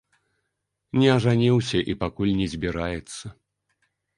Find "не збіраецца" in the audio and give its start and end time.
2.41-3.25